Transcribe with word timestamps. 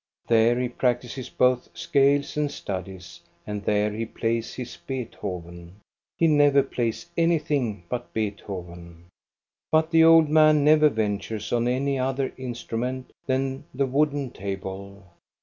There 0.25 0.59
he 0.59 0.67
practises 0.67 1.29
both 1.29 1.69
scales 1.77 2.35
and 2.35 2.49
studies, 2.51 3.21
and 3.45 3.63
there 3.65 3.91
he 3.91 4.07
plays 4.07 4.55
his 4.55 4.75
Beethoven. 4.75 5.75
He 6.17 6.25
never 6.25 6.63
plays 6.63 7.05
anything 7.15 7.83
but 7.87 8.11
Beethoven. 8.11 9.05
But 9.71 9.91
the 9.91 10.03
old 10.03 10.27
man 10.27 10.63
never 10.63 10.89
ventures 10.89 11.53
on 11.53 11.67
any 11.67 11.99
other 11.99 12.33
in 12.35 12.53
strument 12.53 13.11
than 13.27 13.65
the 13.75 13.85
wooden 13.85 14.31
table. 14.31 15.03